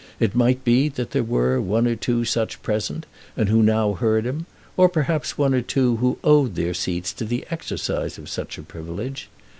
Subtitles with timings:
[0.19, 3.05] It might be that there were one or two such present,
[3.37, 7.23] and who now heard him, or, perhaps, one or two who owed their seats to
[7.23, 9.29] the exercise of such a privilege.